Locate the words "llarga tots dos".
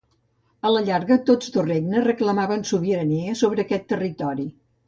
0.87-1.67